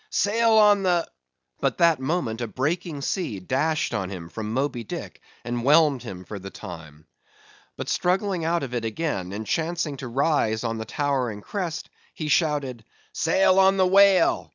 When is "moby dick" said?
4.51-5.21